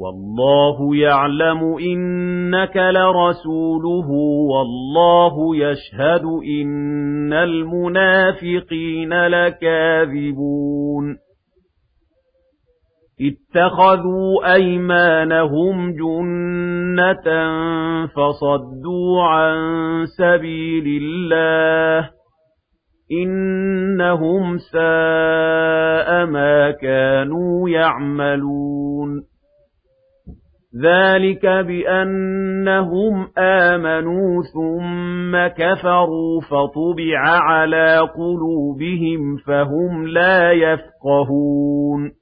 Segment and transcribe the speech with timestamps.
[0.00, 4.08] والله يعلم إنك لرسوله
[4.50, 6.24] والله يشهد
[6.62, 11.16] إن المنافقين لكاذبون.
[13.20, 17.28] اتخذوا أيمانهم جنة
[18.06, 19.56] فصدوا عن
[20.18, 22.10] سبيل الله
[23.12, 29.29] إنهم ساء ما كانوا يعملون.
[30.76, 42.19] ذلك بأنهم آمنوا ثم كفروا فطبع على قلوبهم فهم لا يفقهون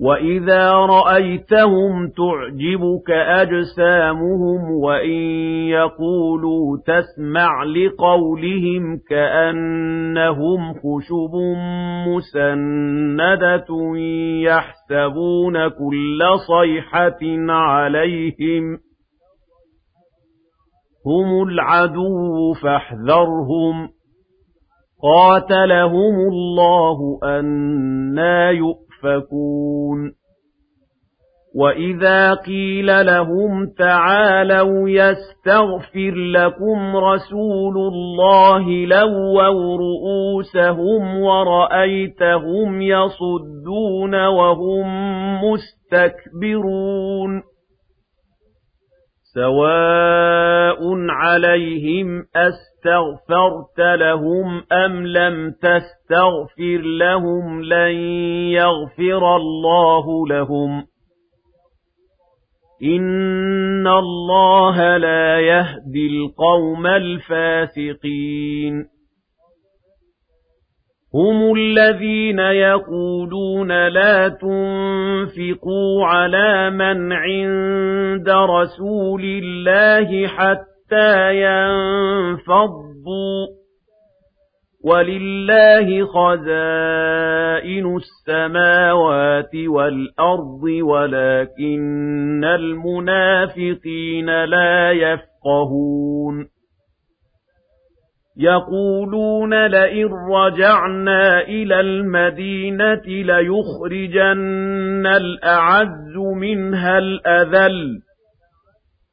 [0.00, 5.20] وَإِذَا رَأَيْتَهُمْ تُعْجِبُكَ أَجْسَامُهُمْ وَإِن
[5.68, 11.34] يَقُولُوا تَسْمَعْ لِقَوْلِهِمْ كَأَنَّهُمْ خُشُبٌ
[12.08, 13.66] مُّسَنَّدَةٌ
[14.42, 18.78] يَحْسَبُونَ كُلَّ صَيْحَةٍ عَلَيْهِمْ
[21.06, 23.88] هُمُ الْعَدُوُّ فَاحْذَرْهُمْ
[25.02, 30.12] قَاتَلَهُمُ اللَّهُ أَنَّىٰ يُؤْفَكُونَ يُؤْفَكُونَ.
[31.54, 44.86] وَإِذَا قِيلَ لَهُمْ تَعَالَوْا يَسْتَغْفِرْ لَكُمْ رَسُولُ اللَّهِ لَوَّوْا رُءُوسَهُمْ وَرَأَيْتَهُمْ يَصُدُّونَ وَهُمْ
[45.44, 47.42] مُسْتَكْبِرُونَ.
[49.34, 52.24] سَوَاءٌ عَلَيْهِمْ
[52.88, 57.92] أَسْتَغْفَرْتَ لَهُمْ أَمْ لَمْ تَسْتَغْفِرْ لَهُمْ لَن
[58.52, 60.84] يَغْفِرَ اللَّهُ لَهُمْ
[62.82, 68.84] إِنَّ اللَّهَ لَا يَهْدِي الْقَوْمَ الْفَاسِقِينَ
[71.14, 80.28] هم الذين يقولون لا تنفقوا على من عند رسول الله
[80.88, 83.46] حتى ينفضوا
[84.84, 96.48] ولله خزائن السماوات والأرض ولكن المنافقين لا يفقهون
[98.36, 108.07] يقولون لئن رجعنا إلى المدينة ليخرجن الأعز منها الأذل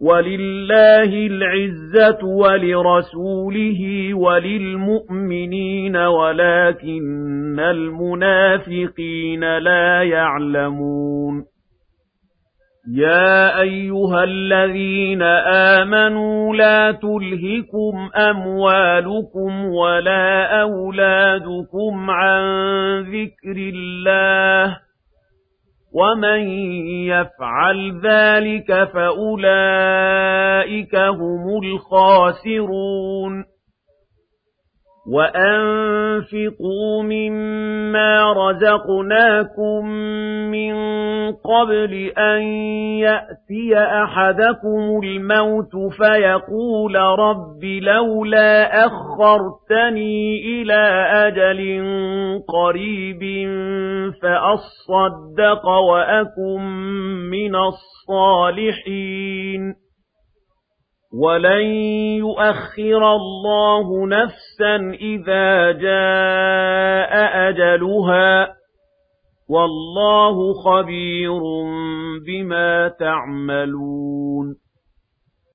[0.00, 3.80] ولله العزة ولرسوله
[4.14, 11.44] وللمؤمنين ولكن المنافقين لا يعلمون.
[12.96, 15.22] يَا أَيُّهَا الَّذِينَ
[15.82, 22.42] آمَنُوا لَا تُلْهِكُمْ أَمْوَالُكُمْ وَلَا أَوْلَادُكُمْ عَن
[23.00, 24.89] ذِكْرِ اللَّهِ ۚ
[25.92, 26.40] وَمَن
[27.06, 30.14] يَفْعَلْ ذَٰلِكَ فَأُولَٰئِكَ
[30.96, 33.44] هُمُ الْخَاسِرُونَ
[35.06, 39.86] وَأَنفِقُوا مِمَّا رَزَقْنَاكُم
[40.50, 40.74] مِّن
[41.32, 42.42] قَبْلِ أَن
[43.00, 51.60] يَأْتِيَ أَحَدَكُمُ الْمَوْتُ فَيَقُولَ رَبِّ لَوْلَا أَخَّرْتَنِي إِلَىٰ أَجَلٍ
[52.48, 53.20] قَرِيبٍ
[54.22, 56.60] فَأَصَّدَّقَ وَأَكُن
[57.30, 59.62] مِّنَ الصَّالِحِينَ
[61.14, 61.66] وَلَن
[62.22, 67.12] يُؤَخِّرَ اللَّهُ نَفْسًا إِذَا جَاءَ
[67.48, 68.48] أَجَلُهَا
[69.48, 71.40] وَاللَّهُ خَبِيرٌ
[72.26, 74.56] بِمَا تَعْمَلُونَ